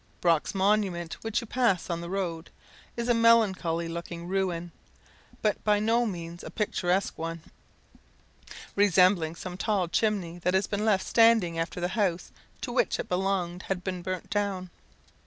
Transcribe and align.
Brock's 0.19 0.55
monument, 0.55 1.17
which 1.23 1.41
you 1.41 1.45
pass 1.45 1.87
on 1.87 2.01
the 2.01 2.09
road, 2.09 2.49
is 2.97 3.07
a 3.07 3.13
melancholy 3.13 3.87
looking 3.87 4.27
ruin, 4.27 4.71
but 5.43 5.63
by 5.63 5.77
no 5.79 6.07
means 6.07 6.43
a 6.43 6.49
picturesque 6.49 7.19
one, 7.19 7.41
resembling 8.75 9.35
some 9.35 9.57
tall 9.57 9.87
chimney 9.87 10.39
that 10.39 10.55
has 10.55 10.65
been 10.65 10.83
left 10.85 11.05
standing 11.05 11.59
after 11.59 11.79
the 11.79 11.89
house 11.89 12.31
to 12.61 12.71
which 12.71 12.97
it 12.97 13.09
belonged 13.09 13.61
had 13.67 13.83
been 13.83 14.01
burnt 14.01 14.31
down. 14.31 14.71